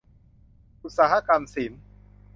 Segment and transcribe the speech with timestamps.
[0.83, 1.83] อุตสาหกรรมศิลป์